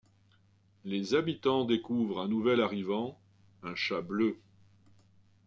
Les 0.83 1.13
habitants 1.13 1.63
découvrent 1.63 2.21
un 2.21 2.27
nouvel 2.27 2.59
arrivant, 2.59 3.19
un 3.61 3.75
Chat 3.75 4.01
Bleu. 4.01 4.39